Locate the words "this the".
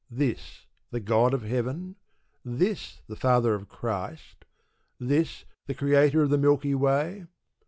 0.09-0.99, 2.43-3.15, 4.97-5.75